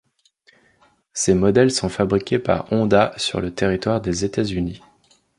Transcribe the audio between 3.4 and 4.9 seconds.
territoire des États-Unis.